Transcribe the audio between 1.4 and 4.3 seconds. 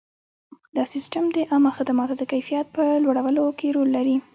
عامه خدماتو د کیفیت په لوړولو کې رول لري.